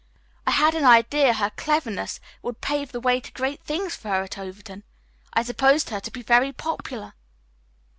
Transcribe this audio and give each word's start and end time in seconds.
I 0.47 0.51
had 0.53 0.73
an 0.73 0.83
idea 0.83 1.35
her 1.35 1.51
cleverness 1.51 2.19
would 2.41 2.59
pave 2.59 2.91
the 2.91 2.99
way 2.99 3.19
to 3.19 3.31
great 3.33 3.61
things 3.61 3.95
for 3.95 4.09
her 4.09 4.23
at 4.23 4.35
Overton. 4.35 4.83
I 5.33 5.43
supposed 5.43 5.91
her 5.91 5.99
to 5.99 6.09
be 6.09 6.23
very 6.23 6.51
popular." 6.51 7.13